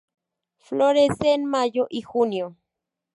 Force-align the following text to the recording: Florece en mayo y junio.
Florece 0.57 1.35
en 1.35 1.45
mayo 1.45 1.85
y 1.87 2.01
junio. 2.01 2.57